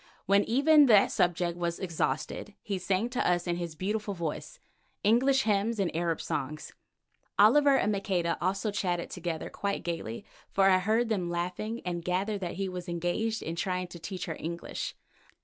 [0.25, 5.77] When even that subject was exhausted, he sang to us in his beautiful voice—English hymns
[5.79, 6.73] and Arab songs.
[7.37, 12.39] Oliver and Maqueda also chatted together quite gaily, for I heard them laughing, and gathered
[12.41, 14.95] that he was engaged in trying to teach her English.